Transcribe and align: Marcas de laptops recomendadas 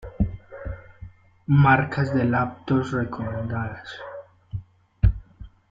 Marcas 1.47 2.11
de 2.11 2.23
laptops 2.25 2.89
recomendadas 2.91 3.87